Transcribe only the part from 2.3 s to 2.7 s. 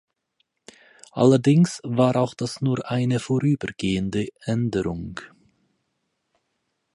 das